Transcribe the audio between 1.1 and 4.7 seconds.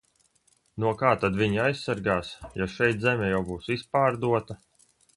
tad viņi aizsargās, ja šeit zeme jau būs izpārdota?